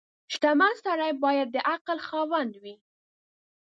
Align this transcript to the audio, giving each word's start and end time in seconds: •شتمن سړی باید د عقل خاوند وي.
•شتمن 0.33 0.73
سړی 0.85 1.11
باید 1.23 1.47
د 1.51 1.57
عقل 1.71 1.97
خاوند 2.07 2.53
وي. 2.63 2.75